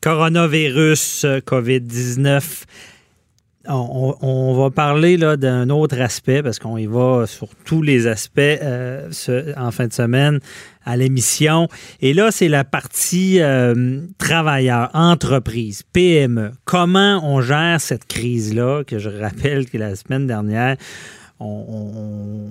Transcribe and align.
coronavirus, 0.00 1.26
COVID-19. 1.46 2.64
On, 3.68 4.54
va 4.54 4.70
parler 4.70 5.18
d'un 5.18 5.68
autre 5.68 6.00
aspect 6.00 6.42
parce 6.42 6.58
qu'on 6.58 6.78
y 6.78 6.86
va 6.86 7.26
sur 7.26 7.48
tous 7.64 7.82
les 7.82 8.06
aspects 8.06 8.38
euh, 8.40 9.10
en 9.56 9.70
fin 9.70 9.86
de 9.86 9.92
semaine 9.92 10.40
à 10.84 10.96
l'émission. 10.96 11.68
Et 12.00 12.14
là, 12.14 12.30
c'est 12.30 12.48
la 12.48 12.64
partie 12.64 13.40
euh, 13.40 14.00
travailleur, 14.16 14.88
entreprise, 14.94 15.82
PME. 15.92 16.52
Comment 16.64 17.20
on 17.22 17.42
gère 17.42 17.80
cette 17.80 18.06
crise-là, 18.06 18.82
que 18.84 18.98
je 18.98 19.10
rappelle 19.10 19.68
que 19.68 19.76
la 19.76 19.94
semaine 19.94 20.26
dernière, 20.26 20.76
on, 21.38 22.48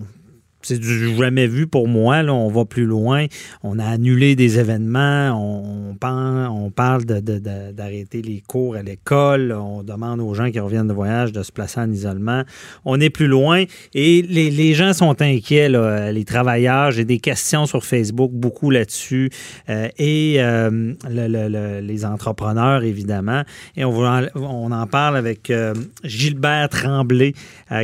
c'est 0.61 0.79
du 0.79 1.15
jamais 1.15 1.47
vu 1.47 1.67
pour 1.67 1.87
moi. 1.87 2.21
Là, 2.23 2.33
on 2.33 2.49
va 2.49 2.65
plus 2.65 2.85
loin. 2.85 3.25
On 3.63 3.79
a 3.79 3.85
annulé 3.85 4.35
des 4.35 4.59
événements. 4.59 5.31
On, 5.31 5.95
on 6.01 6.71
parle 6.71 7.05
d'arrêter 7.05 8.21
les 8.21 8.43
cours 8.45 8.75
à 8.75 8.83
l'école. 8.83 9.51
On 9.51 9.83
demande 9.83 10.19
aux 10.19 10.33
gens 10.33 10.51
qui 10.51 10.59
reviennent 10.59 10.87
de 10.87 10.93
voyage 10.93 11.31
de 11.31 11.43
se 11.43 11.51
placer 11.51 11.79
en 11.79 11.91
isolement. 11.91 12.43
On 12.85 12.99
est 12.99 13.09
plus 13.09 13.27
loin 13.27 13.63
et 13.93 14.21
les, 14.21 14.73
gens 14.73 14.93
sont 14.93 15.21
inquiets, 15.21 15.69
les 15.69 16.25
travailleurs. 16.25 16.91
J'ai 16.91 17.05
des 17.05 17.19
questions 17.19 17.65
sur 17.65 17.83
Facebook, 17.83 18.31
beaucoup 18.31 18.69
là-dessus. 18.69 19.29
Euh, 19.69 19.87
et 19.97 20.35
euh, 20.39 20.93
les 21.09 22.05
entrepreneurs, 22.05 22.83
évidemment. 22.83 23.43
Et 23.75 23.85
on, 23.85 23.99
on 24.35 24.71
en 24.71 24.87
parle 24.87 25.17
avec 25.17 25.49
euh, 25.49 25.73
Gilbert 26.03 26.69
Tremblay, 26.69 27.33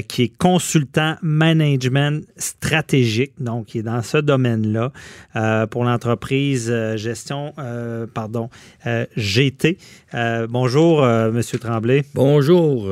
qui 0.07 0.23
est 0.23 0.37
consultant 0.37 1.15
management 1.21 2.23
donc 3.39 3.67
qui 3.67 3.79
est 3.79 3.83
dans 3.83 4.01
ce 4.01 4.17
domaine-là 4.17 4.91
euh, 5.35 5.67
pour 5.67 5.83
l'entreprise 5.83 6.69
euh, 6.69 6.97
gestion, 6.97 7.53
euh, 7.59 8.05
pardon, 8.11 8.49
GT. 9.15 9.77
bonjour, 10.49 11.05
Monsieur 11.31 11.59
Tremblay. 11.59 12.03
Bonjour, 12.13 12.89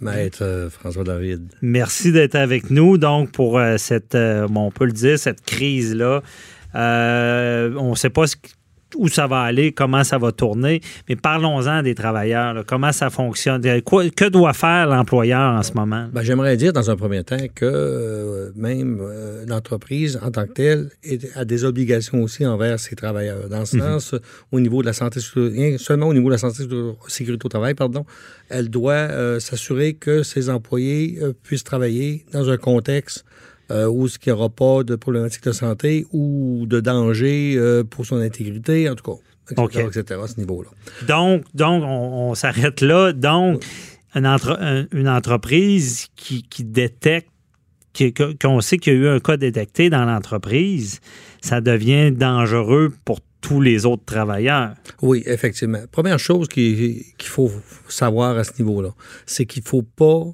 Maître 0.00 0.68
François 0.70 1.04
David. 1.04 1.42
Merci 1.62 2.12
d'être 2.12 2.34
avec 2.34 2.70
nous, 2.70 2.98
donc, 2.98 3.30
pour 3.32 3.60
cette, 3.78 4.16
bon, 4.16 4.66
on 4.66 4.70
peut 4.70 4.86
le 4.86 4.92
dire, 4.92 5.18
cette 5.18 5.42
crise-là. 5.44 6.22
on 6.74 7.90
ne 7.90 7.96
sait 7.96 8.10
pas 8.10 8.26
ce 8.26 8.36
où 8.96 9.08
ça 9.08 9.26
va 9.26 9.40
aller, 9.40 9.72
comment 9.72 10.04
ça 10.04 10.18
va 10.18 10.32
tourner. 10.32 10.80
Mais 11.08 11.16
parlons-en 11.16 11.82
des 11.82 11.94
travailleurs. 11.94 12.64
comment 12.66 12.92
ça 12.92 13.10
fonctionne? 13.10 13.62
que 13.62 14.28
doit 14.28 14.52
faire 14.52 14.86
l'employeur 14.86 15.54
en 15.54 15.62
ce 15.62 15.72
moment? 15.74 16.08
Ben, 16.12 16.22
j'aimerais 16.22 16.56
dire 16.56 16.72
dans 16.72 16.90
un 16.90 16.96
premier 16.96 17.24
temps 17.24 17.36
que 17.54 17.64
euh, 17.64 18.50
même 18.56 18.98
euh, 19.00 19.44
l'entreprise 19.46 20.18
en 20.22 20.30
tant 20.30 20.46
que 20.46 20.52
telle 20.52 20.90
a 21.34 21.44
des 21.44 21.64
obligations 21.64 22.22
aussi 22.22 22.46
envers 22.46 22.78
ses 22.78 22.96
travailleurs. 22.96 23.48
Dans 23.48 23.64
ce 23.64 23.76
mhm. 23.76 23.82
sens, 23.82 24.14
au 24.50 24.60
niveau 24.60 24.82
de 24.82 24.86
la 24.86 24.92
santé, 24.92 25.20
seulement 25.78 26.06
au 26.06 26.14
niveau 26.14 26.28
de 26.28 26.34
la 26.34 26.38
santé 26.38 26.64
sécurité 27.08 27.46
au 27.46 27.48
travail, 27.48 27.74
pardon, 27.74 28.04
elle 28.48 28.68
doit 28.68 28.92
euh, 28.92 29.40
s'assurer 29.40 29.94
que 29.94 30.22
ses 30.22 30.50
employés 30.50 31.18
puissent 31.42 31.64
travailler 31.64 32.24
dans 32.32 32.50
un 32.50 32.56
contexte 32.56 33.24
euh, 33.72 33.86
où 33.86 34.06
il 34.06 34.12
n'y 34.26 34.32
aura 34.32 34.50
pas 34.50 34.82
de 34.84 34.96
problématiques 34.96 35.44
de 35.44 35.52
santé 35.52 36.06
ou 36.12 36.66
de 36.66 36.80
danger 36.80 37.54
euh, 37.56 37.84
pour 37.84 38.04
son 38.04 38.16
intégrité, 38.16 38.88
en 38.90 38.94
tout 38.94 39.18
cas, 39.50 39.80
etc., 39.80 40.20
à 40.22 40.26
ce 40.26 40.38
niveau-là. 40.38 40.68
Donc, 41.08 41.44
donc 41.54 41.82
on, 41.86 42.34
s'arrête 42.34 42.82
là. 42.82 43.12
Donc, 43.12 43.64
une, 44.14 44.88
une 44.92 45.08
entreprise 45.08 46.08
qui, 46.16 46.44
détecte 46.60 47.30
qu'on 48.40 48.60
sait 48.60 48.76
qu'il 48.76 48.92
y 48.92 48.96
a 48.96 48.98
eu 48.98 49.08
un 49.08 49.20
cas 49.20 49.36
détecté 49.38 49.88
dans 49.88 50.04
l'entreprise, 50.04 51.00
ça 51.40 51.60
devient 51.60 52.12
dangereux 52.12 52.92
pour 53.04 53.20
tous 53.40 53.60
les 53.60 53.86
autres 53.86 54.04
travailleurs. 54.04 54.74
Oui, 55.00 55.22
effectivement. 55.26 55.82
Première 55.90 56.18
chose 56.18 56.48
qu'il 56.48 57.04
faut 57.22 57.50
savoir 57.88 58.36
à 58.36 58.44
ce 58.44 58.52
niveau-là, 58.58 58.90
c'est 59.26 59.46
qu'il 59.46 59.62
ne 59.62 59.68
faut 59.68 59.82
pas 59.82 60.24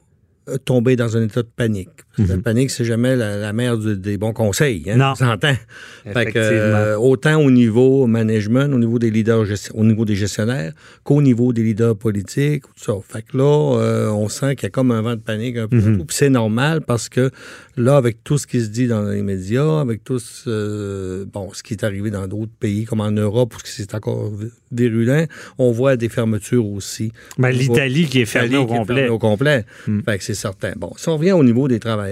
tomber 0.64 0.96
dans 0.96 1.16
un 1.16 1.24
état 1.24 1.42
de 1.42 1.48
panique. 1.48 1.88
La 2.18 2.36
mhm. 2.36 2.42
panique, 2.42 2.70
c'est 2.70 2.84
jamais 2.84 3.16
la, 3.16 3.52
mère 3.52 3.76
des 3.78 4.18
bons 4.18 4.32
conseils. 4.32 4.84
Hein, 4.90 4.96
non. 4.96 5.14
Fait 5.14 6.26
que, 6.26 6.38
euh, 6.38 6.96
autant 6.96 7.36
au 7.40 7.50
niveau 7.50 8.06
management, 8.06 8.72
au 8.72 8.78
niveau 8.78 8.98
des 8.98 9.10
leaders, 9.10 9.44
au 9.74 9.84
niveau 9.84 10.04
des 10.04 10.16
gestionnaires, 10.16 10.72
qu'au 11.04 11.22
niveau 11.22 11.52
des 11.52 11.62
leaders 11.62 11.96
politiques, 11.96 12.62
tout 12.62 12.84
ça. 12.84 12.92
Fait 13.06 13.22
que 13.22 13.36
là, 13.36 13.78
euh, 13.78 14.10
on 14.10 14.28
sent 14.28 14.56
qu'il 14.56 14.64
y 14.64 14.66
a 14.66 14.70
comme 14.70 14.90
un 14.90 15.02
vent 15.02 15.14
de 15.14 15.20
panique 15.20 15.56
un 15.56 15.68
peu. 15.68 15.78
Puis 15.78 16.04
c'est 16.10 16.30
normal 16.30 16.82
parce 16.82 17.08
que 17.08 17.30
là, 17.76 17.96
avec 17.96 18.24
tout 18.24 18.38
ce 18.38 18.46
qui 18.46 18.60
se 18.60 18.68
dit 18.68 18.86
dans 18.86 19.02
les 19.02 19.22
médias, 19.22 19.80
avec 19.80 20.04
tout 20.04 20.18
ce, 20.18 20.48
euh, 20.48 21.24
bon, 21.32 21.50
ce 21.52 21.62
qui 21.62 21.74
est 21.74 21.84
arrivé 21.84 22.10
dans 22.10 22.26
d'autres 22.26 22.52
pays, 22.58 22.84
comme 22.84 23.00
en 23.00 23.10
Europe, 23.10 23.54
que 23.62 23.68
c'est 23.68 23.94
encore 23.94 24.32
virulent, 24.72 25.26
on 25.58 25.70
voit 25.70 25.96
des 25.96 26.08
fermetures 26.08 26.66
aussi. 26.66 27.12
Ben, 27.38 27.50
L'Italie 27.50 28.06
qui 28.06 28.20
est 28.20 28.26
fermée 28.26 28.56
au 28.56 28.66
complet. 28.66 29.08
au 29.08 29.18
complet. 29.18 29.64
Mm. 29.86 30.00
Fait 30.02 30.18
que 30.18 30.24
c'est 30.24 30.34
certain. 30.34 30.72
Bon, 30.76 30.92
si 30.96 31.08
on 31.08 31.16
revient 31.16 31.32
au 31.32 31.44
niveau 31.44 31.68
des 31.68 31.78
travailleurs, 31.78 32.07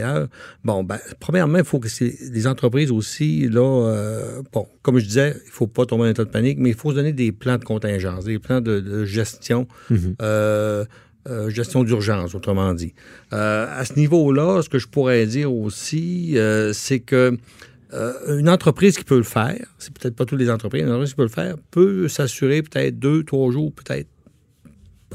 bon, 0.65 0.85
ben, 0.85 0.99
premièrement, 1.21 1.59
il 1.59 1.65
faut 1.65 1.79
que 1.79 1.89
les 2.01 2.47
entreprises 2.47 2.91
aussi, 2.91 3.49
là, 3.49 3.61
euh, 3.61 4.43
bon, 4.53 4.67
comme 4.83 4.99
je 4.99 5.07
disais, 5.07 5.35
il 5.45 5.47
ne 5.47 5.53
faut 5.53 5.67
pas 5.67 5.87
tomber 5.87 6.03
dans 6.03 6.09
un 6.09 6.11
état 6.11 6.25
de 6.25 6.31
panique, 6.31 6.59
mais 6.59 6.71
il 6.71 6.75
faut 6.75 6.91
se 6.91 6.97
donner 6.97 7.13
des 7.13 7.33
plans 7.33 7.59
de 7.59 7.65
contingence, 7.65 8.25
des 8.25 8.39
plans 8.39 8.61
de, 8.61 9.05
gestion. 9.05 9.67
Mm-hmm. 9.91 10.15
Euh, 10.23 10.85
euh, 11.29 11.51
gestion 11.51 11.83
d'urgence, 11.83 12.37
autrement 12.37 12.73
dit. 12.73 12.95
à 13.33 13.85
ce 13.85 13.99
niveau-là, 13.99 14.63
ce 14.63 14.69
que 14.69 14.79
je 14.79 14.87
pourrais 14.87 15.27
dire 15.27 15.53
aussi, 15.53 16.39
c'est 16.73 17.01
que 17.01 17.37
une 17.93 18.49
entreprise 18.49 18.97
qui 18.97 19.05
peut 19.05 19.17
le 19.17 19.23
faire, 19.23 19.67
c'est 19.79 19.93
peut-être 19.93 20.15
pas 20.15 20.25
toutes 20.25 20.39
les 20.39 20.51
entreprises, 20.51 20.83
une 20.83 20.89
entreprise 20.89 21.11
qui 21.11 21.17
peut 21.17 21.23
le 21.23 21.29
faire, 21.29 21.57
peut 21.71 22.09
s'assurer 22.09 22.63
peut-être 22.63 22.99
deux, 22.99 23.25
trois 23.25 23.51
jours, 23.51 23.73
peut-être 23.73 24.09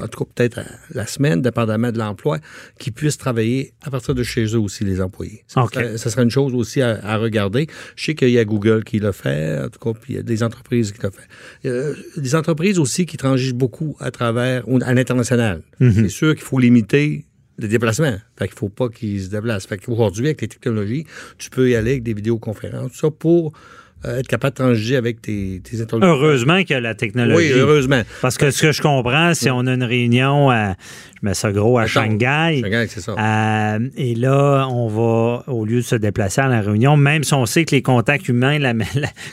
en 0.02 0.08
tout 0.08 0.24
cas 0.24 0.30
peut-être 0.34 0.60
la 0.92 1.06
semaine, 1.06 1.42
dépendamment 1.42 1.92
de 1.92 1.98
l'emploi, 1.98 2.38
qui 2.78 2.90
puissent 2.90 3.18
travailler 3.18 3.72
à 3.82 3.90
partir 3.90 4.14
de 4.14 4.22
chez 4.22 4.44
eux 4.44 4.58
aussi, 4.58 4.84
les 4.84 5.00
employés. 5.00 5.44
Ça, 5.46 5.66
serait, 5.70 6.22
une 6.22 6.30
chose 6.30 6.54
aussi 6.54 6.82
à, 6.82 7.16
regarder. 7.16 7.66
Je 7.96 8.04
sais 8.04 8.14
qu'il 8.14 8.30
y 8.30 8.38
a 8.38 8.44
Google 8.44 8.84
qui 8.84 8.98
le 8.98 9.12
fait, 9.12 9.60
en 9.60 9.68
tout 9.68 9.78
cas, 9.78 9.98
puis 9.98 10.14
il 10.14 10.16
y 10.16 10.18
a 10.18 10.22
des 10.22 10.42
entreprises 10.42 10.92
qui 10.92 11.00
le 11.02 11.10
font. 11.10 12.20
des 12.20 12.34
entreprises 12.34 12.78
aussi 12.78 13.06
qui 13.06 13.16
transigent 13.16 13.56
beaucoup 13.56 13.96
à 14.00 14.10
travers, 14.10 14.64
à 14.82 14.94
l'international. 14.94 15.62
Mhm. 15.80 15.92
C'est 15.94 16.08
sûr 16.08 16.34
qu'il 16.34 16.44
faut 16.44 16.58
limiter 16.58 17.26
les 17.58 17.68
déplacements. 17.68 18.16
Fait 18.38 18.48
qu'il 18.48 18.56
faut 18.56 18.68
pas 18.68 18.88
qu'ils 18.88 19.22
se 19.22 19.28
déplacent. 19.28 19.66
Fait 19.66 19.78
qu'aujourd'hui, 19.78 20.26
avec 20.26 20.40
les 20.40 20.48
technologies, 20.48 21.06
tu 21.38 21.50
peux 21.50 21.70
y 21.70 21.76
aller 21.76 21.92
avec 21.92 22.02
des 22.02 22.14
vidéoconférences, 22.14 22.92
tout 22.92 22.98
ça 22.98 23.10
pour 23.10 23.48
euh, 23.48 23.58
être 24.04 24.28
capable 24.28 24.56
de 24.56 24.62
transiger 24.62 24.96
avec 24.96 25.22
tes, 25.22 25.60
tes 25.62 25.78
Heureusement 26.02 26.58
qu'il 26.60 26.70
y 26.70 26.74
a 26.74 26.80
la 26.80 26.94
technologie. 26.94 27.52
Oui, 27.52 27.52
heureusement. 27.54 28.02
Parce 28.20 28.38
que 28.38 28.50
ce 28.50 28.62
que 28.62 28.72
je 28.72 28.82
comprends, 28.82 29.34
c'est 29.34 29.50
on 29.50 29.66
a 29.66 29.74
une 29.74 29.82
réunion 29.82 30.50
à, 30.50 30.74
je 31.22 31.28
mets 31.28 31.34
ça 31.34 31.52
gros, 31.52 31.78
à, 31.78 31.86
Shanghai. 31.86 32.60
Shanghai, 32.62 32.86
c'est 32.88 33.00
ça. 33.00 33.14
Euh, 33.16 33.88
et 33.96 34.16
là, 34.16 34.66
on 34.68 34.88
va, 34.88 35.44
au 35.46 35.64
lieu 35.64 35.76
de 35.76 35.86
se 35.86 35.94
déplacer 35.94 36.40
à 36.40 36.48
la 36.48 36.60
réunion, 36.60 36.96
même 36.96 37.22
si 37.22 37.32
on 37.34 37.46
sait 37.46 37.64
que 37.64 37.74
les 37.74 37.82
contacts 37.82 38.28
humains, 38.28 38.58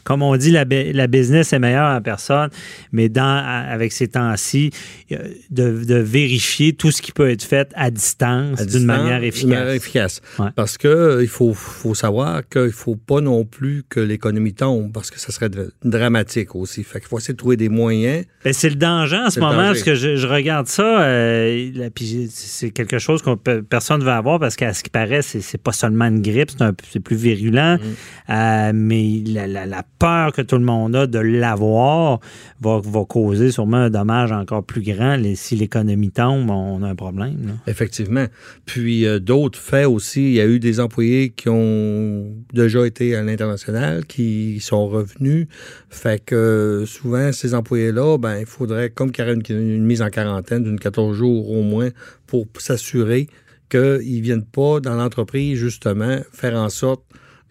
comme 0.03 0.21
on 0.21 0.35
dit, 0.37 0.51
la, 0.51 0.65
la, 0.65 1.07
business 1.07 1.51
est 1.51 1.59
meilleure 1.59 1.95
en 1.95 2.01
personne, 2.01 2.49
mais 2.91 3.09
dans, 3.09 3.43
avec 3.43 3.91
ces 3.91 4.09
temps-ci, 4.09 4.69
de, 5.09 5.83
de, 5.83 5.95
vérifier 5.95 6.73
tout 6.73 6.91
ce 6.91 7.01
qui 7.01 7.11
peut 7.11 7.29
être 7.29 7.43
fait 7.43 7.71
à 7.73 7.89
distance 7.89 8.65
d'une 8.67 8.85
manière 8.85 9.23
efficace. 9.23 9.49
Manière 9.49 9.73
efficace. 9.73 10.21
Parce 10.55 10.77
qu'il 10.77 10.89
euh, 10.89 11.27
faut, 11.27 11.53
faut 11.53 11.95
savoir 11.95 12.47
qu'il 12.47 12.63
ne 12.63 12.69
faut 12.69 12.95
pas 12.95 13.21
non 13.21 13.45
plus 13.45 13.83
que 13.89 13.99
l'économie 13.99 14.53
parce 14.93 15.11
que 15.11 15.19
ça 15.19 15.31
serait 15.31 15.49
dramatique 15.83 16.55
aussi. 16.55 16.83
Fait 16.83 16.99
qu'il 16.99 17.07
faut 17.07 17.17
essayer 17.17 17.33
de 17.33 17.37
trouver 17.37 17.57
des 17.57 17.69
moyens. 17.69 18.25
Ben, 18.43 18.53
c'est 18.53 18.69
le 18.69 18.75
danger 18.75 19.17
en 19.17 19.29
ce 19.29 19.39
moment, 19.39 19.55
parce 19.55 19.83
que 19.83 19.95
je, 19.95 20.27
regarde 20.27 20.67
ça, 20.67 21.01
euh, 21.03 21.89
c'est 22.29 22.71
quelque 22.71 22.99
chose 22.99 23.21
que 23.21 23.59
personne 23.61 23.99
ne 23.99 24.05
veut 24.05 24.11
avoir 24.11 24.39
parce 24.39 24.55
qu'à 24.55 24.73
ce 24.73 24.83
qui 24.83 24.89
paraît, 24.89 25.21
c'est 25.21 25.57
pas 25.61 25.71
seulement 25.71 26.05
une 26.05 26.21
grippe, 26.21 26.51
c'est 26.91 26.99
plus 26.99 27.15
virulent, 27.15 27.77
mm. 27.77 28.31
euh, 28.31 28.71
mais 28.73 29.23
la, 29.25 29.83
peur 29.97 30.31
que 30.31 30.41
tout 30.41 30.57
le 30.57 30.63
monde 30.63 30.95
a 30.95 31.07
de 31.07 31.19
l'avoir 31.19 32.19
va, 32.61 32.81
causer 33.07 33.51
sûrement 33.51 33.77
un 33.77 33.89
dommage 33.89 34.31
encore 34.31 34.63
plus 34.63 34.81
grand. 34.81 35.17
si 35.35 35.55
l'économie 35.55 36.11
tombe, 36.11 36.49
on 36.49 36.81
a 36.83 36.89
un 36.89 36.95
problème. 36.95 37.57
Effectivement. 37.67 38.25
Puis 38.65 39.05
euh, 39.05 39.19
d'autres 39.19 39.59
faits 39.59 39.87
aussi, 39.87 40.21
il 40.21 40.33
y 40.33 40.41
a 40.41 40.45
eu 40.45 40.59
des 40.59 40.79
employés 40.79 41.31
qui 41.31 41.49
ont 41.49 42.33
déjà 42.53 42.85
été 42.85 43.15
à 43.15 43.23
l'international, 43.23 44.05
qui 44.05 44.48
sont 44.57 44.87
revenus. 44.87 45.47
Fait 45.89 46.23
que 46.23 46.83
souvent, 46.87 47.31
ces 47.31 47.53
employés-là, 47.53 48.17
ben, 48.17 48.39
il 48.39 48.45
faudrait, 48.45 48.89
comme 48.89 49.11
qu'il 49.11 49.25
y 49.25 49.27
aurait 49.27 49.39
une, 49.49 49.85
mise 49.85 50.01
en 50.01 50.09
quarantaine 50.09 50.63
d'une 50.63 50.79
14 50.79 51.15
jours 51.15 51.51
au 51.51 51.61
moins, 51.61 51.89
pour 52.27 52.47
s'assurer 52.57 53.27
qu'ils 53.69 53.79
ne 53.79 54.21
viennent 54.21 54.45
pas 54.45 54.79
dans 54.79 54.95
l'entreprise, 54.95 55.57
justement, 55.57 56.19
faire 56.31 56.55
en 56.55 56.69
sorte 56.69 57.03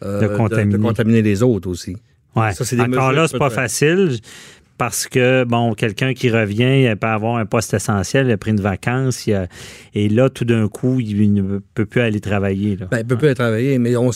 euh, 0.03 0.21
de, 0.21 0.77
contaminer. 0.77 1.23
les 1.23 1.43
autres 1.43 1.69
aussi. 1.69 1.97
Ouais. 2.37 2.53
Ça, 2.53 2.65
Encore 2.83 3.13
là, 3.13 3.27
c'est 3.27 3.39
pas 3.39 3.51
facile 3.51 4.19
parce 4.79 5.09
que, 5.09 5.45
bon, 5.45 5.75
quelqu'un 5.75 6.15
qui 6.15 6.31
revient 6.31 6.89
il 6.89 6.97
peut 6.97 7.09
avoir 7.09 7.37
un 7.37 7.47
poste 7.47 7.75
essentiel, 7.75 8.29
il 8.29 8.33
a 8.33 8.37
pris 8.37 8.53
une 8.53 8.61
vacance, 8.61 9.29
et 9.95 10.09
là, 10.09 10.31
tout 10.31 10.45
d'un 10.45 10.69
coup, 10.69 11.01
il 11.01 11.33
ne 11.33 11.59
peut 11.75 11.85
plus 11.85 12.01
aller 12.01 12.21
travailler. 12.21 12.77
Là. 12.77 12.87
Ben, 12.91 12.99
il 12.99 13.07
peut 13.07 13.17
plus 13.17 13.27
aller 13.27 13.35
travailler, 13.35 13.79
mais 13.79 13.97
on, 13.97 14.11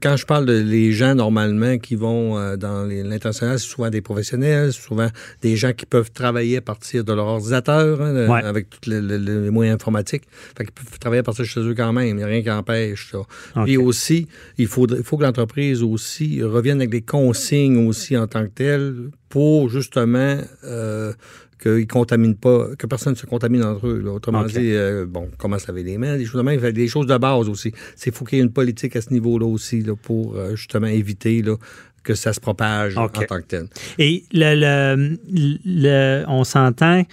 quand 0.00 0.16
je 0.16 0.24
parle 0.24 0.46
de 0.46 0.58
les 0.58 0.92
gens, 0.92 1.14
normalement, 1.14 1.76
qui 1.78 1.94
vont 1.94 2.38
euh, 2.38 2.56
dans 2.56 2.86
l'international, 2.86 3.58
c'est 3.58 3.68
souvent 3.68 3.90
des 3.90 4.00
professionnels, 4.00 4.72
souvent 4.72 5.08
des 5.42 5.56
gens 5.56 5.72
qui 5.72 5.84
peuvent 5.84 6.10
travailler 6.10 6.56
à 6.56 6.62
partir 6.62 7.04
de 7.04 7.12
leur 7.12 7.26
ordinateur, 7.26 8.00
hein, 8.00 8.30
avec 8.30 8.70
tous 8.70 8.90
les, 8.90 9.50
moyens 9.50 9.74
informatiques. 9.74 10.24
Fait 10.56 10.64
qu'ils 10.64 10.72
peuvent 10.72 10.98
travailler 10.98 11.20
à 11.20 11.24
partir 11.24 11.44
de 11.44 11.48
chez 11.48 11.60
eux 11.60 11.74
quand 11.74 11.92
même. 11.92 12.08
Il 12.08 12.16
n'y 12.16 12.22
a 12.22 12.26
rien 12.26 12.42
qui 12.42 12.50
empêche 12.50 13.12
ça. 13.12 13.62
Puis 13.64 13.76
aussi, 13.76 14.28
il 14.56 14.66
faut, 14.66 14.86
il 14.86 15.02
faut 15.02 15.18
que 15.18 15.24
l'entreprise 15.24 15.82
aussi 15.82 16.42
revienne 16.42 16.78
avec 16.78 16.90
des 16.90 17.02
consignes 17.02 17.86
aussi 17.86 18.16
en 18.16 18.26
tant 18.26 18.44
que 18.44 18.50
telles 18.50 19.10
pour 19.28 19.68
justement 19.68 20.38
euh, 20.64 21.12
qu'ils 21.60 21.86
contaminent 21.86 22.36
pas, 22.36 22.68
que 22.78 22.86
personne 22.86 23.14
ne 23.14 23.18
se 23.18 23.26
contamine 23.26 23.64
entre 23.64 23.86
eux. 23.86 24.04
Autrement 24.08 24.44
dit, 24.44 24.72
euh, 24.72 25.06
bon, 25.06 25.28
comment 25.38 25.58
ça 25.58 25.72
va 25.72 25.80
les 25.80 25.98
mains, 25.98 26.16
des 26.16 26.24
choses 26.24 26.36
de 26.36 26.42
même, 26.42 26.60
des 26.72 26.88
choses 26.88 27.06
de 27.06 27.16
base 27.16 27.48
aussi. 27.48 27.72
C'est 27.94 28.14
faut 28.14 28.24
qu'il 28.24 28.38
y 28.38 28.40
ait 28.40 28.44
une 28.44 28.52
politique 28.52 28.96
à 28.96 29.00
ce 29.00 29.12
niveau-là 29.12 29.46
aussi 29.46 29.82
là, 29.82 29.94
pour 29.96 30.36
euh, 30.36 30.54
justement 30.54 30.86
éviter 30.86 31.42
là, 31.42 31.56
que 32.02 32.14
ça 32.14 32.32
se 32.32 32.40
propage 32.40 32.96
en 32.96 33.08
tant 33.08 33.24
que 33.24 33.46
tel. 33.46 33.66
Et 33.98 34.24
le, 34.32 35.16
le, 35.64 36.24
on 36.28 36.44
s'entend 36.44 37.04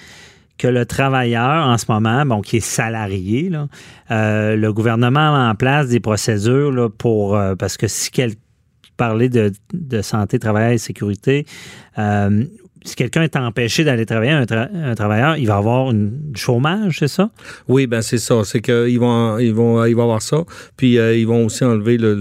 que 0.57 0.67
le 0.67 0.85
travailleur, 0.85 1.67
en 1.67 1.77
ce 1.77 1.85
moment, 1.89 2.25
bon, 2.25 2.41
qui 2.41 2.57
est 2.57 2.65
salarié, 2.65 3.49
là, 3.49 3.67
euh, 4.11 4.55
le 4.55 4.71
gouvernement 4.71 5.35
a 5.35 5.49
en 5.49 5.55
place 5.55 5.87
des 5.87 5.99
procédures 5.99 6.71
là, 6.71 6.89
pour. 6.89 7.37
parce 7.57 7.77
que 7.77 7.87
si 7.87 8.11
quelqu'un 8.11 8.39
parler 8.97 9.29
de, 9.29 9.51
de, 9.73 10.01
santé, 10.01 10.39
travail 10.39 10.75
et 10.75 10.77
sécurité, 10.77 11.45
euh, 11.97 12.45
si 12.85 12.95
quelqu'un 12.95 13.23
est 13.23 13.35
empêché 13.35 13.83
d'aller 13.83 14.05
travailler, 14.05 14.31
un, 14.31 14.95
travailleur, 14.95 15.37
il 15.37 15.47
va 15.47 15.57
avoir 15.57 15.89
un 15.89 16.09
chômage, 16.35 16.99
c'est 16.99 17.07
ça? 17.07 17.29
Oui, 17.67 17.87
ben 17.87 18.01
c'est 18.01 18.17
ça. 18.17 18.41
C'est 18.43 18.61
qu'ils 18.61 18.99
vont, 18.99 19.37
ils 19.39 19.53
vont, 19.53 19.83
ils 19.85 19.95
vont 19.95 20.03
avoir 20.03 20.21
ça. 20.21 20.43
Puis 20.75 20.97
euh, 20.97 21.15
ils 21.15 21.25
vont 21.25 21.45
aussi 21.45 21.63
enlever 21.63 21.97
le, 21.97 22.13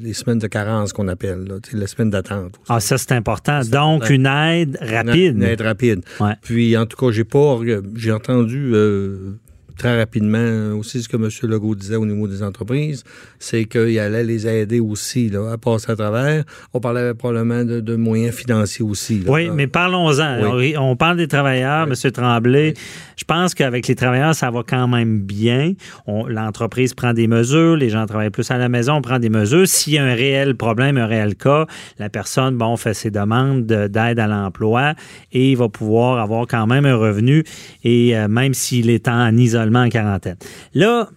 les 0.00 0.12
semaines 0.12 0.38
de 0.38 0.46
carence 0.46 0.92
qu'on 0.92 1.08
appelle, 1.08 1.46
les 1.72 1.86
semaines 1.86 2.10
d'attente. 2.10 2.54
Ah, 2.68 2.80
ça, 2.80 2.96
c'est 2.98 3.12
important. 3.12 3.60
Donc, 3.70 4.08
une 4.10 4.26
aide 4.26 4.78
rapide. 4.80 5.36
Une, 5.36 5.42
aide 5.42 5.60
rapide. 5.62 6.02
Puis, 6.42 6.76
en 6.76 6.86
tout 6.86 6.96
cas, 6.96 7.12
j'ai 7.12 7.24
pas, 7.24 7.58
j'ai 7.96 8.12
entendu 8.12 8.70
euh, 8.74 9.38
très 9.78 9.96
rapidement 9.96 10.76
aussi 10.76 11.02
ce 11.02 11.08
que 11.08 11.16
M. 11.16 11.28
Legault 11.50 11.74
disait 11.74 11.96
au 11.96 12.04
niveau 12.04 12.26
des 12.26 12.42
entreprises, 12.42 13.04
c'est 13.38 13.64
qu'il 13.64 13.98
allait 13.98 14.24
les 14.24 14.46
aider 14.46 14.80
aussi 14.80 15.30
là, 15.30 15.52
à 15.52 15.56
passer 15.56 15.92
à 15.92 15.96
travers. 15.96 16.44
On 16.74 16.80
parlait 16.80 17.14
probablement 17.14 17.64
de, 17.64 17.96
moyens 17.96 18.34
financiers 18.34 18.84
aussi. 18.84 19.22
oui, 19.26 19.50
mais 19.50 19.66
parlons-en. 19.66 20.58
On, 20.78 20.96
parle 20.96 21.16
des 21.16 21.28
travailleurs, 21.28 21.86
M. 21.88 22.12
Tremblay. 22.12 22.74
Je 23.16 23.24
pense 23.24 23.54
qu'avec 23.54 23.86
les 23.88 23.94
travailleurs, 23.94 24.34
ça 24.34 24.50
va 24.50 24.62
quand 24.66 24.88
même 24.88 25.20
bien. 25.20 25.72
L'entreprise 26.06 26.94
prend 26.94 27.12
des 27.12 27.28
mesures, 27.28 27.76
les 27.76 27.88
gens 27.88 28.06
travaillent 28.06 28.30
plus 28.30 28.50
à 28.50 28.58
la 28.58 28.68
maison, 28.68 28.94
on 28.94 29.02
prend 29.02 29.18
des 29.18 29.30
mesures. 29.30 29.66
S'il 29.66 29.94
y 29.94 29.98
a 29.98 30.04
un 30.04 30.14
réel 30.14 30.56
problème, 30.56 30.96
un 30.98 31.06
réel 31.06 31.36
cas, 31.36 31.66
la 31.98 32.08
personne, 32.08 32.56
bon, 32.56 32.76
fait 32.76 32.94
ses 32.94 33.10
demandes 33.10 33.64
d'aide 33.66 34.18
à 34.18 34.26
l'emploi 34.26 34.94
et 35.32 35.52
il 35.52 35.56
va 35.56 35.68
pouvoir 35.68 36.18
avoir 36.18 36.46
quand 36.46 36.66
même 36.66 36.84
un 36.84 36.96
revenu. 36.96 37.44
Et 37.84 38.16
euh, 38.16 38.28
même 38.28 38.54
s'il 38.54 38.90
est 38.90 39.08
en 39.08 39.36
isolement, 39.36 39.67
en 39.76 39.88
quarantaine. 39.88 40.36
Là, 40.74 41.08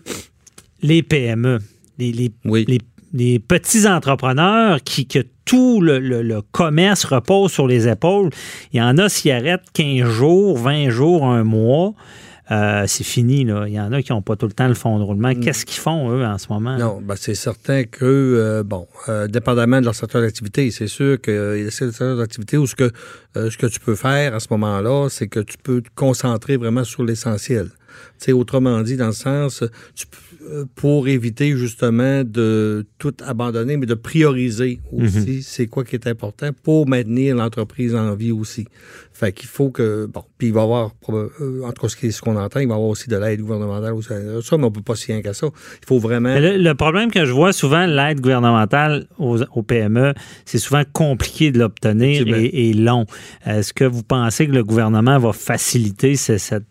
les 0.81 1.03
PME, 1.03 1.59
les, 1.98 2.31
les, 3.13 3.39
petits 3.39 3.88
entrepreneurs 3.88 4.81
qui, 4.83 5.06
que 5.06 5.19
tout 5.45 5.81
le, 5.81 6.39
commerce 6.51 7.06
repose 7.06 7.51
sur 7.51 7.68
les 7.68 7.88
épaules, 7.88 8.30
il 8.74 8.80
y 8.80 8.81
en 8.81 8.98
a 8.98 9.09
s'y 9.09 9.31
arrêtent 9.31 9.69
15 9.74 10.09
jours, 10.09 10.57
20 10.57 10.89
jours, 10.89 11.25
un 11.25 11.44
mois. 11.44 11.94
Euh, 12.51 12.83
c'est 12.86 13.06
fini. 13.06 13.45
Là. 13.45 13.65
Il 13.68 13.74
y 13.74 13.80
en 13.80 13.94
a 13.94 14.01
qui 14.01 14.12
n'ont 14.12 14.21
pas 14.21 14.36
tout 14.36 14.45
le 14.45 14.51
temps 14.51 14.68
le 14.68 14.74
fond 14.74 15.00
de 15.00 15.03
roulement. 15.03 15.30
Mm. 15.30 15.39
Qu'est-ce 15.39 15.65
qu'ils 15.65 15.80
font, 15.80 16.12
eux, 16.12 16.25
en 16.25 16.38
ce 16.38 16.48
moment? 16.50 16.77
Non, 16.77 17.00
ben, 17.01 17.15
c'est 17.15 17.36
certain 17.36 17.86
que, 17.86 18.03
euh, 18.03 18.63
bon, 18.63 18.88
euh, 19.07 19.27
dépendamment 19.27 19.80
de 19.80 19.86
leur 19.86 19.95
secteur 19.95 20.21
d'activité, 20.21 20.69
c'est 20.71 20.88
sûr 20.88 21.21
qu'il 21.21 21.33
y 21.33 21.38
a 21.38 21.56
des 21.56 21.71
secteurs 21.71 22.18
d'activité 22.18 22.57
où 22.57 22.68
ce 22.68 22.75
que, 22.75 22.92
ce 23.36 23.56
que 23.57 23.68
tu 23.68 23.80
peux 23.80 23.95
faire 23.95 24.36
à 24.36 24.42
ce 24.42 24.48
moment-là, 24.51 25.07
c'est 25.09 25.27
que 25.27 25.39
tu 25.39 25.57
peux 25.57 25.81
te 25.81 25.89
concentrer 25.95 26.57
vraiment 26.57 26.83
sur 26.83 27.03
l'essentiel. 27.03 27.69
Autrement 28.33 28.81
dit, 28.81 28.97
dans 28.97 29.07
le 29.07 29.13
sens, 29.13 29.63
euh, 29.63 30.65
pour 30.75 31.07
éviter 31.07 31.55
justement 31.57 32.23
de 32.23 32.85
tout 32.97 33.13
abandonner, 33.25 33.77
mais 33.77 33.85
de 33.85 33.93
prioriser 33.93 34.79
aussi 34.91 35.38
mhm. 35.38 35.41
c'est 35.41 35.67
quoi 35.67 35.83
qui 35.83 35.95
est 35.95 36.07
important 36.07 36.49
pour 36.63 36.88
maintenir 36.88 37.35
l'entreprise 37.35 37.95
en 37.95 38.13
vie 38.15 38.31
aussi. 38.31 38.67
Fait 39.13 39.31
qu'il 39.31 39.49
faut 39.49 39.69
que, 39.69 40.05
bon, 40.05 40.23
puis 40.38 40.47
il 40.47 40.53
va 40.53 40.61
y 40.61 40.63
avoir, 40.63 40.91
euh, 41.09 41.61
en 41.63 41.71
tout 41.71 41.88
cas, 41.88 42.09
ce 42.11 42.21
qu'on 42.21 42.35
entend, 42.38 42.59
il 42.59 42.67
va 42.67 42.73
y 42.73 42.77
avoir 42.77 42.89
aussi 42.89 43.09
de 43.09 43.17
l'aide 43.17 43.41
gouvernementale, 43.41 43.93
ça, 44.43 44.57
mais 44.57 44.63
on 44.65 44.71
peut 44.71 44.81
pas 44.81 44.95
s'y 44.95 45.11
rien 45.11 45.21
qu'à 45.21 45.33
ça. 45.33 45.47
Il 45.81 45.85
faut 45.85 45.99
vraiment... 45.99 46.35
Le, 46.39 46.73
problème 46.73 47.11
que 47.11 47.25
je 47.25 47.31
vois 47.31 47.53
souvent, 47.53 47.85
l'aide 47.85 48.21
gouvernementale 48.21 49.07
aux, 49.17 49.63
PME, 49.63 50.13
c'est 50.45 50.57
souvent 50.57 50.83
compliqué 50.91 51.51
de 51.51 51.59
l'obtenir 51.59 52.27
et, 52.27 52.69
et, 52.69 52.73
long. 52.73 53.05
Est-ce 53.45 53.73
que 53.73 53.83
vous 53.83 54.03
pensez 54.03 54.47
que 54.47 54.53
le 54.53 54.63
gouvernement 54.63 55.19
va 55.19 55.33
faciliter 55.33 56.15
cette 56.15 56.41
cette 56.51 56.70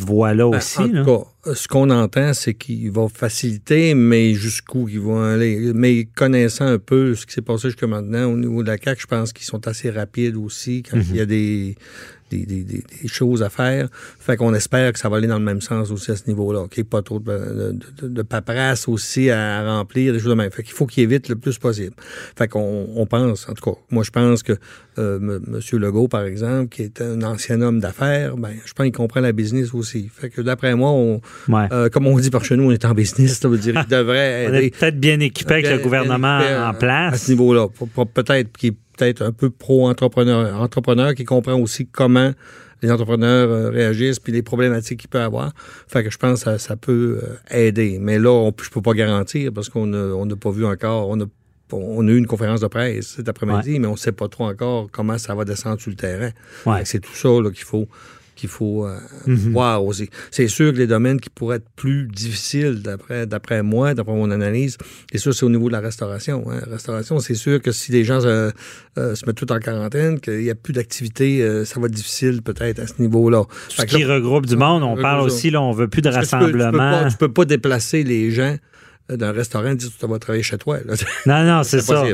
voie-là 0.00 0.50
ben, 0.50 0.58
aussi. 0.58 0.78
En 0.80 0.88
tout 0.88 1.04
cas, 1.04 1.54
ce 1.54 1.68
qu'on 1.68 1.90
entend, 1.90 2.34
c'est 2.34 2.54
qu'il 2.54 2.90
va 2.90 3.08
faciliter, 3.08 3.94
mais 3.94 4.34
jusqu'où 4.34 4.88
ils 4.88 5.00
vont 5.00 5.22
aller. 5.22 5.72
Mais 5.74 6.04
connaissant 6.04 6.66
un 6.66 6.78
peu 6.78 7.14
ce 7.14 7.26
qui 7.26 7.32
s'est 7.34 7.42
passé 7.42 7.68
jusqu'à 7.68 7.86
maintenant 7.86 8.26
au 8.26 8.36
niveau 8.36 8.62
de 8.62 8.68
la 8.68 8.76
CAQ, 8.76 9.02
je 9.02 9.06
pense 9.06 9.32
qu'ils 9.32 9.46
sont 9.46 9.66
assez 9.66 9.90
rapides 9.90 10.36
aussi 10.36 10.82
quand 10.82 10.98
il 10.98 11.16
y 11.16 11.20
a 11.20 11.26
des, 11.26 11.76
des, 12.30 12.82
choses 13.06 13.42
à 13.42 13.50
faire. 13.50 13.88
Fait 14.18 14.36
qu'on 14.36 14.54
espère 14.54 14.92
que 14.92 14.98
ça 14.98 15.08
va 15.08 15.16
aller 15.16 15.26
dans 15.26 15.38
le 15.38 15.44
même 15.44 15.60
sens 15.60 15.90
aussi 15.90 16.10
à 16.10 16.16
ce 16.16 16.26
niveau-là. 16.28 16.66
Ait 16.76 16.84
pas 16.84 17.02
trop 17.02 17.18
de, 17.18 17.76
de, 18.02 18.22
paperasse 18.22 18.88
aussi 18.88 19.30
à, 19.30 19.64
remplir, 19.64 20.12
des 20.12 20.18
choses 20.18 20.30
de 20.30 20.34
même. 20.34 20.50
Fait 20.50 20.62
qu'il 20.62 20.72
faut 20.72 20.86
qu'il 20.86 21.02
évite 21.02 21.28
le 21.28 21.36
plus 21.36 21.58
possible. 21.58 21.94
Fait 22.36 22.48
qu'on 22.48 22.88
on 22.94 23.06
pense, 23.06 23.48
en 23.48 23.54
tout 23.54 23.70
cas, 23.70 23.78
moi 23.90 24.02
je 24.02 24.10
pense 24.10 24.42
que 24.42 24.54
euh, 24.98 25.18
M. 25.46 25.60
Legault, 25.78 26.08
par 26.08 26.24
exemple, 26.24 26.68
qui 26.68 26.82
est 26.82 27.00
un 27.00 27.22
ancien 27.22 27.60
homme 27.60 27.80
d'affaires, 27.80 28.36
ben, 28.36 28.50
je 28.64 28.72
pense 28.72 28.84
qu'il 28.84 28.92
comprend 28.92 29.20
la 29.20 29.32
business 29.32 29.74
aussi. 29.74 30.10
Fait 30.12 30.30
que 30.30 30.40
d'après 30.40 30.74
moi, 30.74 30.90
on, 30.90 31.20
euh, 31.50 31.88
comme 31.88 32.06
on 32.06 32.18
dit 32.18 32.30
par 32.30 32.44
chez 32.44 32.56
nous, 32.56 32.64
on 32.64 32.70
est 32.70 32.84
en 32.84 32.94
business, 32.94 33.38
ça 33.38 33.48
veut 33.48 33.58
dire 33.58 33.74
qu'il 33.74 33.88
devrait 33.96 34.48
On 34.50 34.54
est 34.54 34.76
peut-être 34.76 34.98
bien 34.98 35.20
équipé 35.20 35.54
avec 35.54 35.70
le 35.70 35.78
gouvernement 35.78 36.40
en 36.40 36.74
place. 36.74 37.14
À 37.14 37.18
ce 37.18 37.30
niveau-là. 37.30 37.68
Peut-être 38.14 38.56
qu'il 38.56 38.74
peut-être 39.00 39.22
un 39.22 39.32
peu 39.32 39.50
pro-entrepreneur, 39.50 40.60
entrepreneur 40.60 41.14
qui 41.14 41.24
comprend 41.24 41.54
aussi 41.54 41.86
comment 41.86 42.32
les 42.82 42.90
entrepreneurs 42.90 43.50
euh, 43.50 43.70
réagissent 43.70 44.18
puis 44.18 44.32
les 44.32 44.42
problématiques 44.42 45.00
qu'il 45.00 45.08
peut 45.08 45.20
avoir. 45.20 45.52
Fait 45.88 46.04
que 46.04 46.10
je 46.10 46.18
pense 46.18 46.44
que 46.44 46.58
ça, 46.58 46.76
peut 46.76 47.20
euh, 47.22 47.36
aider. 47.50 47.98
Mais 48.00 48.18
là, 48.18 48.30
on, 48.30 48.52
je 48.62 48.70
peux 48.70 48.82
pas 48.82 48.92
garantir 48.92 49.52
parce 49.52 49.68
qu'on 49.68 49.86
n'a 49.86 50.36
pas 50.36 50.50
vu 50.50 50.64
encore, 50.64 51.08
on 51.08 51.20
a, 51.20 51.24
on 51.72 52.06
a 52.08 52.10
eu 52.10 52.16
une 52.16 52.26
conférence 52.26 52.60
de 52.60 52.66
presse 52.66 53.14
cet 53.16 53.28
après-midi, 53.28 53.78
mais 53.78 53.86
on 53.86 53.96
sait 53.96 54.12
pas 54.12 54.28
trop 54.28 54.44
encore 54.44 54.88
comment 54.90 55.18
ça 55.18 55.34
va 55.34 55.44
descendre 55.44 55.80
sur 55.80 55.90
le 55.90 55.96
terrain. 55.96 56.30
C'est 56.84 57.00
tout 57.00 57.14
ça 57.14 57.28
qu'il 57.50 57.64
faut 57.64 57.86
qu'il 58.36 58.48
faut 58.48 58.86
euh, 58.86 58.98
mhm. 59.26 59.52
voir 59.52 59.84
aussi. 59.84 60.08
C'est 60.30 60.48
sûr 60.48 60.72
que 60.72 60.78
les 60.78 60.86
domaines 60.86 61.20
qui 61.20 61.30
pourraient 61.30 61.56
être 61.56 61.68
plus 61.76 62.06
difficiles, 62.06 62.82
d'après, 62.82 63.26
d'après 63.26 63.62
moi, 63.62 63.94
d'après 63.94 64.14
mon 64.14 64.30
analyse, 64.30 64.76
c'est 65.12 65.18
sûr 65.18 65.34
c'est 65.34 65.44
au 65.44 65.50
niveau 65.50 65.68
de 65.68 65.72
la 65.72 65.80
restauration. 65.80 66.44
Hein. 66.50 66.60
Restauration, 66.70 67.18
c'est 67.18 67.34
sûr 67.34 67.60
que 67.60 67.72
si 67.72 67.92
les 67.92 68.04
gens 68.04 68.24
euh, 68.24 68.50
euh, 68.98 69.14
se 69.14 69.26
mettent 69.26 69.36
tout 69.36 69.50
en 69.52 69.58
quarantaine, 69.58 70.20
qu'il 70.20 70.38
n'y 70.38 70.50
a 70.50 70.54
plus 70.54 70.72
d'activité, 70.72 71.40
ça 71.64 71.80
va 71.80 71.86
être 71.86 71.92
difficile 71.92 72.42
peut-être 72.42 72.78
à 72.80 72.86
ce 72.86 72.94
niveau-là. 73.00 73.44
Ce 73.68 73.82
qui 73.82 74.04
regroupe 74.04 74.46
du 74.46 74.56
monde, 74.56 74.82
on 74.82 74.96
parle 75.00 75.20
aussi, 75.20 75.50
là, 75.50 75.60
on 75.60 75.72
veut 75.72 75.88
plus 75.88 76.02
de 76.02 76.08
rassemblement. 76.08 77.08
Tu 77.08 77.16
peux, 77.16 77.28
peux, 77.28 77.32
pas 77.32 77.44
déplacer 77.44 78.04
les 78.04 78.30
gens 78.30 78.56
d'un 79.16 79.32
restaurant 79.32 79.74
dit 79.74 79.90
tu 79.98 80.06
vas 80.06 80.18
travailler 80.18 80.42
chez 80.42 80.58
toi. 80.58 80.78
Non, 81.26 81.44
non, 81.44 81.62
c'est 81.62 81.80
ça. 81.80 82.04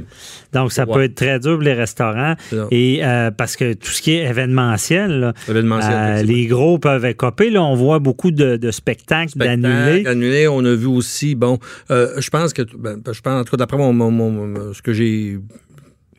Donc, 0.53 0.73
ça 0.73 0.87
peut 0.87 1.03
être 1.05 1.15
très 1.15 1.39
dur 1.39 1.55
pour 1.55 1.63
les 1.63 1.75
restaurants. 1.75 2.35
Et 2.71 3.01
euh, 3.05 3.31
parce 3.31 3.57
que 3.57 3.75
tout 3.75 3.91
ce 3.91 4.03
qui 4.03 4.13
est 4.13 4.25
événementiel, 4.25 5.35
euh, 5.49 6.23
les 6.23 6.47
gros 6.47 6.79
peuvent 6.79 7.05
écoper. 7.05 7.51
Là, 7.51 7.63
on 7.63 7.75
voit 7.75 7.99
beaucoup 7.99 8.31
de, 8.31 8.71
spectacles 8.71 9.39
d'annulés. 9.39 10.49
On 10.49 10.65
a 10.65 10.75
vu 10.75 10.87
aussi, 10.87 11.35
bon, 11.35 11.59
euh, 11.91 12.21
je 12.21 12.31
pense 12.31 12.53
que, 12.53 12.63
ben, 12.63 13.01
je 13.11 13.21
pense, 13.21 13.41
en 13.41 13.45
tout 13.45 13.53
cas, 13.53 13.57
d'après 13.57 13.77
mon, 13.77 14.73
ce 14.73 14.83
que 14.83 14.93
j'ai 14.93 15.39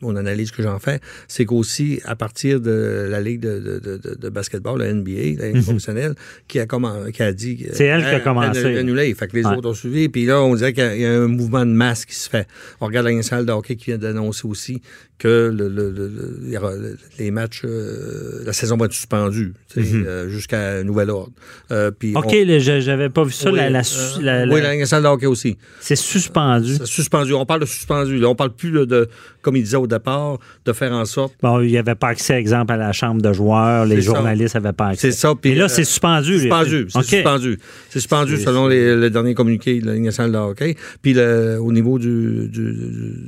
mon 0.00 0.16
analyse 0.16 0.50
que 0.50 0.62
j'en 0.62 0.78
fais, 0.78 1.00
c'est 1.26 1.44
qu'aussi, 1.44 2.00
à 2.04 2.16
partir 2.16 2.60
de 2.60 3.06
la 3.10 3.20
Ligue 3.20 3.40
de, 3.40 3.80
de, 3.82 4.14
de, 4.14 4.28
basketball, 4.28 4.78
la 4.78 4.92
NBA, 4.92 5.40
la 5.40 5.46
Ligue 5.48 5.56
mhm. 5.56 5.62
professionnelle, 5.62 6.14
qui 6.46 6.60
a, 6.60 6.66
qui 6.66 7.22
a 7.22 7.32
dit... 7.32 7.66
C'est 7.72 7.86
elle 7.86 8.02
qui 8.02 8.08
a 8.08 8.20
commencé. 8.20 8.78
Annulé. 8.78 9.14
Fait 9.14 9.28
que 9.28 9.36
les 9.36 9.46
autres 9.46 9.68
ont 9.68 9.74
suivi. 9.74 10.08
Puis 10.08 10.26
là, 10.26 10.40
on 10.42 10.54
dirait 10.54 10.72
qu'il 10.72 11.00
y, 11.00 11.04
a 11.04 11.12
un 11.12 11.26
mouvement 11.26 11.64
de 11.66 11.72
masse 11.72 12.04
qui 12.04 12.14
se 12.14 12.28
fait. 12.28 12.46
On 12.80 12.86
regarde 12.86 13.06
la 13.06 13.22
salle 13.22 13.46
de 13.46 13.52
hockey 13.52 13.76
qui 13.76 13.86
vient 13.86 13.98
d'annoncer 13.98 14.46
aussi 14.46 14.80
que 15.18 15.52
le, 15.52 15.68
le, 15.68 16.96
les 17.18 17.30
matchs, 17.32 17.62
euh, 17.64 18.42
la 18.44 18.52
saison 18.52 18.76
va 18.76 18.86
être 18.86 18.92
suspendue 18.92 19.52
mhm. 19.76 20.04
euh, 20.06 20.28
jusqu'à 20.28 20.84
nouvel 20.84 21.10
ordre. 21.10 21.32
Euh, 21.72 21.90
puis 21.90 22.14
OK, 22.14 22.32
j'avais 22.58 23.10
pas 23.10 23.24
vu 23.24 23.32
ça. 23.32 23.50
Oui, 23.50 23.58
la, 23.58 23.70
la, 23.70 24.54
oui, 24.54 24.60
la 24.60 24.86
salle 24.86 25.02
de 25.02 25.08
hockey 25.08 25.26
aussi. 25.26 25.58
C'est 25.80 25.96
suspendu. 25.96 26.76
C'est 26.76 26.86
suspendu. 26.86 27.34
On 27.34 27.46
parle 27.46 27.60
de 27.60 27.66
suspendu. 27.66 28.18
Là, 28.18 28.28
on 28.28 28.36
parle 28.36 28.54
plus 28.54 28.70
de, 28.70 29.08
comme 29.42 29.56
il 29.56 29.64
disait 29.64 29.76
au 29.76 29.87
départ, 29.88 30.38
de 30.64 30.72
faire 30.72 30.92
en 30.92 31.04
sorte. 31.04 31.34
Bon, 31.42 31.60
il 31.60 31.68
n'y 31.68 31.78
avait 31.78 31.94
pas 31.94 32.08
accès, 32.08 32.34
exemple, 32.34 32.72
à 32.72 32.76
la 32.76 32.92
chambre 32.92 33.20
de 33.20 33.32
joueurs, 33.32 33.84
les 33.84 34.00
journalistes 34.00 34.54
n'avaient 34.54 34.72
pas 34.72 34.88
accès. 34.88 35.10
C'est 35.10 35.16
ça. 35.16 35.34
Et 35.44 35.54
là, 35.54 35.68
c'est 35.68 35.84
suspendu. 35.84 36.38
Suspendu. 36.40 36.86
C'est 36.88 37.02
suspendu. 37.02 37.58
C'est 37.88 37.98
suspendu 38.00 38.36
selon 38.38 38.68
les, 38.68 38.94
le 38.94 39.10
dernier 39.10 39.34
communiqué 39.34 39.80
de 39.80 39.86
la 39.86 39.94
Ligue 39.94 40.04
nationale 40.04 40.32
de 40.32 40.38
hockey. 40.38 40.76
Puis 41.02 41.18
au 41.18 41.72
niveau 41.72 41.98
du, 41.98 42.50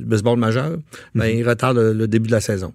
baseball 0.07 0.38
majeur, 0.38 0.76
ben, 1.14 1.33
mhm. 1.33 1.38
il 1.38 1.49
retarde 1.49 1.79
le 1.79 2.07
début 2.07 2.29
de 2.29 2.33
la 2.33 2.40
saison. 2.40 2.73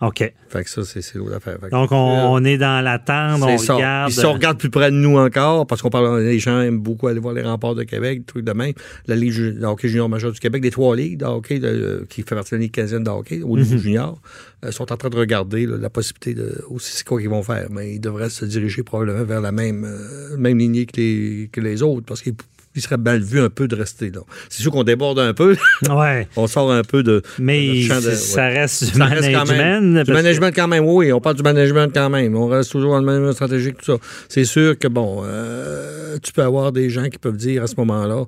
OK. 0.00 0.32
Fait 0.48 0.64
que 0.64 0.70
ça, 0.70 0.82
c'est 0.84 1.14
l'autre 1.16 1.36
affaire. 1.36 1.58
Donc, 1.70 1.90
on, 1.92 2.42
est 2.44 2.56
dans 2.56 2.82
l'attente, 2.82 3.42
on 3.42 3.58
ça. 3.58 3.74
regarde. 3.74 4.10
si 4.10 4.24
on 4.24 4.32
regarde 4.32 4.58
plus 4.58 4.70
près 4.70 4.90
de 4.90 4.96
nous 4.96 5.18
encore, 5.18 5.66
parce 5.66 5.82
qu'on 5.82 5.90
parle, 5.90 6.22
les 6.22 6.38
gens 6.38 6.60
aiment 6.62 6.78
beaucoup 6.78 7.06
aller 7.08 7.20
voir 7.20 7.34
les 7.34 7.42
remparts 7.42 7.74
de 7.74 7.82
Québec, 7.82 8.24
trucs 8.24 8.44
de 8.44 8.52
même. 8.52 8.72
La 9.06 9.14
Ligue 9.14 9.58
de 9.58 9.64
hockey 9.64 9.88
junior 9.88 10.08
majeur 10.08 10.32
du 10.32 10.40
Québec, 10.40 10.62
des 10.62 10.70
trois 10.70 10.96
ligues 10.96 11.18
de 11.18 11.26
hockey 11.26 11.60
qui 12.08 12.22
fait 12.22 12.34
partie 12.34 12.52
de 12.52 12.56
la 12.56 12.62
Ligue 12.62 12.72
canadienne 12.72 13.04
de 13.04 13.10
hockey 13.10 13.42
au 13.42 13.58
niveau 13.58 13.74
mhm. 13.74 13.80
junior, 13.80 14.22
euh, 14.64 14.72
sont 14.72 14.90
en 14.90 14.96
train 14.96 15.10
de 15.10 15.16
regarder 15.16 15.66
la 15.66 15.90
possibilité 15.90 16.34
de 16.34 16.64
aussi 16.70 16.96
c'est 16.96 17.06
quoi 17.06 17.20
qu'ils 17.20 17.28
vont 17.28 17.42
faire. 17.42 17.66
Mais 17.70 17.94
ils 17.94 18.00
devraient 18.00 18.30
se 18.30 18.46
diriger 18.46 18.82
probablement 18.82 19.24
vers 19.24 19.42
la 19.42 19.52
même, 19.52 19.84
euh, 19.84 20.36
même 20.38 20.58
lignée 20.58 20.86
que 20.86 20.96
les, 20.96 21.50
que 21.52 21.60
les 21.60 21.82
autres, 21.82 22.06
parce 22.06 22.22
qu'ils 22.22 22.34
il 22.76 22.82
serait 22.82 22.98
mal 22.98 23.20
vu 23.20 23.40
un 23.40 23.50
peu 23.50 23.66
de 23.66 23.74
rester 23.74 24.10
là. 24.10 24.20
C'est 24.48 24.62
sûr 24.62 24.70
qu'on 24.70 24.84
déborde 24.84 25.18
un 25.18 25.34
peu. 25.34 25.56
Ouais. 25.90 26.28
on 26.36 26.46
sort 26.46 26.70
un 26.70 26.82
peu 26.82 27.02
de. 27.02 27.22
Mais 27.38 27.82
ça 27.82 28.46
reste 28.46 28.92
du 28.92 28.98
management. 28.98 30.04
du 30.04 30.12
management 30.12 30.52
quand 30.54 30.68
même, 30.68 30.84
oui. 30.84 31.12
On 31.12 31.20
parle 31.20 31.36
du 31.36 31.42
management 31.42 31.90
quand 31.92 32.10
même. 32.10 32.36
On 32.36 32.46
reste 32.46 32.70
toujours 32.70 32.92
dans 32.92 33.00
le 33.00 33.04
management 33.04 33.32
stratégique, 33.32 33.78
tout 33.78 33.96
ça. 33.96 33.98
C'est 34.28 34.44
sûr 34.44 34.78
que, 34.78 34.88
bon, 34.88 35.22
euh, 35.24 36.18
tu 36.22 36.32
peux 36.32 36.42
avoir 36.42 36.70
des 36.70 36.90
gens 36.90 37.08
qui 37.08 37.18
peuvent 37.18 37.36
dire 37.36 37.64
à 37.64 37.66
ce 37.66 37.74
moment-là, 37.78 38.24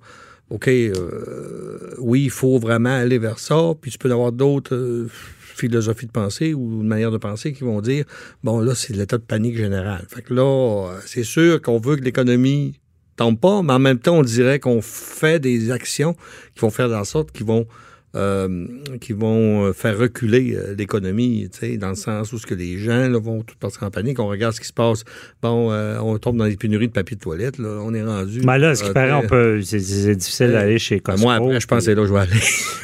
OK, 0.50 0.68
euh, 0.68 1.94
oui, 1.98 2.24
il 2.24 2.30
faut 2.30 2.58
vraiment 2.58 2.94
aller 2.94 3.18
vers 3.18 3.38
ça. 3.38 3.72
Puis 3.80 3.90
tu 3.92 3.98
peux 3.98 4.10
avoir 4.10 4.32
d'autres. 4.32 4.74
Euh, 4.74 5.08
philosophies 5.54 6.06
de 6.06 6.10
pensée 6.10 6.54
ou 6.54 6.80
une 6.80 6.88
manière 6.88 7.10
de 7.10 7.18
penser 7.18 7.52
qui 7.52 7.62
vont 7.62 7.82
dire 7.82 8.06
bon 8.42 8.58
là 8.60 8.74
c'est 8.74 8.96
l'état 8.96 9.18
de 9.18 9.22
panique 9.22 9.56
général. 9.56 10.02
Fait 10.08 10.22
que 10.22 10.32
là 10.32 10.94
c'est 11.04 11.24
sûr 11.24 11.60
qu'on 11.60 11.78
veut 11.78 11.96
que 11.96 12.02
l'économie 12.02 12.80
tombe 13.16 13.38
pas, 13.38 13.62
mais 13.62 13.72
en 13.72 13.78
même 13.78 13.98
temps, 13.98 14.16
on 14.16 14.22
dirait 14.22 14.58
qu'on 14.58 14.80
fait 14.82 15.38
des 15.38 15.70
actions 15.70 16.14
qui 16.54 16.60
vont 16.60 16.70
faire 16.70 16.90
en 16.92 17.04
sorte 17.04 17.32
qu'ils 17.32 17.46
vont 17.46 17.66
euh, 18.14 18.66
qui 19.00 19.14
vont 19.14 19.64
euh, 19.64 19.72
faire 19.72 19.96
reculer 19.96 20.54
euh, 20.54 20.74
l'économie, 20.76 21.48
dans 21.78 21.88
le 21.88 21.94
sens 21.94 22.30
où 22.34 22.38
ce 22.38 22.46
que 22.46 22.54
les 22.54 22.76
gens 22.76 23.08
là, 23.08 23.18
vont 23.18 23.40
tout 23.42 23.54
partir 23.58 23.84
en 23.84 23.90
panique, 23.90 24.18
on 24.20 24.26
regarde 24.26 24.54
ce 24.54 24.60
qui 24.60 24.66
se 24.66 24.72
passe. 24.74 25.04
Bon, 25.42 25.72
on 25.72 26.18
tombe 26.18 26.36
dans 26.36 26.44
les 26.44 26.56
pénuries 26.56 26.88
de 26.88 26.92
papier 26.92 27.16
de 27.16 27.22
toilette, 27.22 27.56
là, 27.56 27.78
on 27.82 27.94
est 27.94 28.02
rendu. 28.02 28.42
Ben 28.42 28.58
là, 28.58 28.74
ce 28.74 28.84
qui 28.84 28.92
paraît, 28.92 29.12
on 29.12 29.26
peut, 29.26 29.62
c'est, 29.62 29.78
difficile 30.14 30.52
d'aller 30.52 30.78
chez 30.78 30.96
ben, 30.96 31.12
Costco. 31.12 31.22
moi, 31.22 31.34
après, 31.36 31.58
je 31.58 31.66
pense 31.66 31.78
que 31.78 31.84
c'est 31.84 31.94
là 31.94 32.02
que 32.02 32.08
je 32.08 32.12
vais 32.12 32.20
aller. 32.20 32.40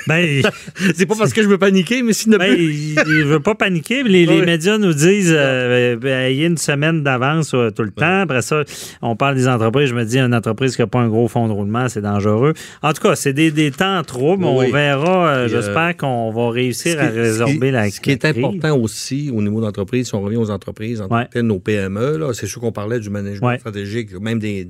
Ben, 0.07 0.43
c'est 0.97 1.05
pas 1.05 1.15
parce 1.15 1.35
que 1.35 1.43
je 1.43 1.49
veux 1.49 1.59
paniquer, 1.59 2.03
mais 2.03 2.15
s'il 2.15 2.33
ne 2.33 2.39
ben, 2.39 2.57
il 2.59 3.25
veut 3.27 3.41
pas 3.41 3.55
paniquer. 3.55 4.03
Les, 4.05 4.25
les 4.25 4.41
médias 4.41 4.79
nous 4.79 4.95
disent 4.95 5.33
ben, 5.33 6.31
il 6.31 6.39
y 6.39 6.45
a 6.45 6.47
une 6.47 6.57
semaine 6.57 7.03
d'avance 7.03 7.51
tout 7.51 7.83
le 7.83 7.91
temps. 7.91 8.21
Après 8.23 8.41
ça, 8.41 8.63
on 9.03 9.15
parle 9.15 9.35
des 9.35 9.47
entreprises. 9.47 9.91
Je 9.91 9.95
me 9.95 10.05
dis, 10.05 10.19
une 10.19 10.35
entreprise 10.35 10.75
qui 10.75 10.81
n'a 10.81 10.87
pas 10.87 11.01
un 11.01 11.09
gros 11.09 11.29
fonds 11.29 11.49
de 11.49 11.53
roulement, 11.53 11.89
c'est 11.91 12.01
dangereux. 12.01 12.55
En 12.83 12.95
tout 12.95 13.03
cas, 13.03 13.15
c'est 13.15 13.35
des, 13.35 13.51
des 13.51 13.71
temps 13.71 14.03
trop, 14.05 14.39
mais 14.39 14.47
on 14.47 14.71
verra 14.71 15.18
euh, 15.27 15.49
j'espère 15.49 15.97
qu'on 15.97 16.31
va 16.31 16.51
réussir 16.51 17.01
à 17.01 17.09
résorber 17.09 17.71
la 17.71 17.83
crise. 17.83 17.97
Ce 17.97 18.01
qui 18.01 18.11
est 18.11 18.25
important 18.25 18.77
aussi 18.77 19.31
au 19.35 19.43
niveau 19.43 19.61
d'entreprise, 19.61 20.09
si 20.09 20.15
on 20.15 20.23
revient 20.23 20.37
aux 20.37 20.51
entreprises, 20.51 21.03
en 21.03 21.43
nos 21.43 21.59
PME, 21.59 22.31
c'est 22.35 22.47
sûr 22.47 22.61
qu'on 22.61 22.73
parlait 22.73 23.01
du 23.01 23.11
management 23.11 23.59
stratégique, 23.59 24.13
même 24.21 24.39
des, 24.39 24.67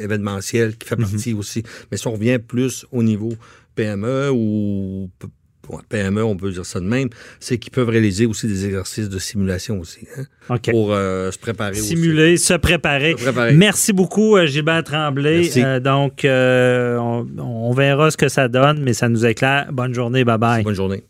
événementiels 0.00 0.76
qui 0.76 0.88
fait 0.88 0.96
mhm. 0.96 1.02
partie 1.02 1.34
aussi. 1.34 1.62
Mais 1.90 1.96
si 1.96 2.06
on 2.06 2.12
revient 2.12 2.38
plus 2.38 2.86
au 2.92 3.02
niveau 3.02 3.32
PME 3.74 4.30
ou 4.32 5.10
PME, 5.88 6.22
on 6.22 6.36
peut 6.36 6.50
dire 6.50 6.66
ça 6.66 6.80
de 6.80 6.86
même, 6.86 7.08
c'est 7.40 7.58
qu'ils 7.58 7.72
peuvent 7.72 7.88
réaliser 7.88 8.26
aussi 8.26 8.46
des 8.46 8.66
exercices 8.66 9.08
de 9.08 9.18
simulation 9.18 9.80
aussi. 9.80 10.00
Hein, 10.16 10.58
pour 10.70 10.92
euh, 10.92 11.30
se 11.30 11.38
préparer 11.38 11.74
Simuler, 11.74 12.36
Se, 12.36 12.54
préparer. 12.54 13.16
Merci 13.54 13.92
beaucoup, 13.92 14.36
euh, 14.36 14.46
Gilbert 14.46 14.84
Tremblay. 14.84 15.50
Euh, 15.56 15.80
donc, 15.80 16.24
on, 16.24 17.26
on, 17.38 17.72
verra 17.72 18.10
ce 18.10 18.16
que 18.16 18.28
ça 18.28 18.48
donne, 18.48 18.80
mais 18.82 18.92
ça 18.92 19.08
nous 19.08 19.24
éclaire. 19.24 19.68
Bonne 19.72 19.94
journée. 19.94 20.24
Bye 20.24 20.38
bye. 20.38 20.62
Bonne 20.62 20.74
journée. 20.74 21.04